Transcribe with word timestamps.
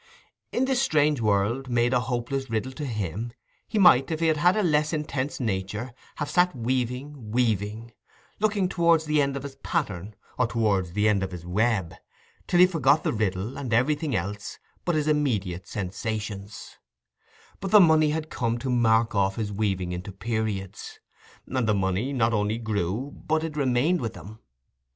In 0.51 0.65
this 0.65 0.81
strange 0.81 1.21
world, 1.21 1.69
made 1.69 1.93
a 1.93 1.99
hopeless 1.99 2.49
riddle 2.49 2.71
to 2.71 2.87
him, 2.87 3.33
he 3.67 3.77
might, 3.77 4.09
if 4.09 4.19
he 4.19 4.25
had 4.25 4.37
had 4.37 4.57
a 4.57 4.63
less 4.63 4.93
intense 4.93 5.39
nature, 5.39 5.93
have 6.15 6.27
sat 6.27 6.55
weaving, 6.55 7.29
weaving—looking 7.29 8.67
towards 8.67 9.05
the 9.05 9.21
end 9.21 9.37
of 9.37 9.43
his 9.43 9.57
pattern, 9.57 10.15
or 10.39 10.47
towards 10.47 10.93
the 10.93 11.07
end 11.07 11.21
of 11.21 11.29
his 11.31 11.45
web, 11.45 11.93
till 12.47 12.59
he 12.59 12.65
forgot 12.65 13.03
the 13.03 13.13
riddle, 13.13 13.59
and 13.59 13.75
everything 13.75 14.15
else 14.15 14.57
but 14.85 14.95
his 14.95 15.07
immediate 15.07 15.67
sensations; 15.67 16.79
but 17.59 17.69
the 17.69 17.79
money 17.79 18.09
had 18.09 18.31
come 18.31 18.57
to 18.57 18.71
mark 18.71 19.13
off 19.13 19.35
his 19.35 19.51
weaving 19.53 19.91
into 19.91 20.11
periods, 20.11 20.99
and 21.45 21.67
the 21.69 21.75
money 21.75 22.11
not 22.11 22.33
only 22.33 22.57
grew, 22.57 23.11
but 23.27 23.43
it 23.43 23.55
remained 23.55 24.01
with 24.01 24.15
him. 24.15 24.39